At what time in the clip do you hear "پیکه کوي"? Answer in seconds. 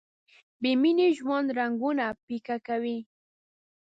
2.25-2.97